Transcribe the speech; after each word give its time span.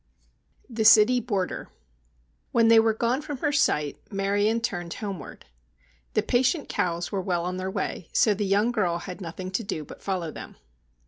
THE 0.67 0.83
CITY 0.83 1.19
BOARDER. 1.19 1.69
When 2.51 2.69
they 2.69 2.79
were 2.79 2.91
gone 2.95 3.21
from 3.21 3.37
her 3.37 3.51
sight 3.51 3.99
Marion 4.11 4.59
turned 4.59 4.95
homeward. 4.95 5.45
The 6.15 6.23
patient 6.23 6.67
cows 6.67 7.11
were 7.11 7.21
well 7.21 7.45
on 7.45 7.57
their 7.57 7.69
way, 7.69 8.09
so 8.11 8.33
the 8.33 8.43
young 8.43 8.71
girl 8.71 8.97
had 8.97 9.21
nothing 9.21 9.51
to 9.51 9.63
do 9.63 9.85
but 9.85 10.01
follow 10.01 10.31
them. 10.31 10.55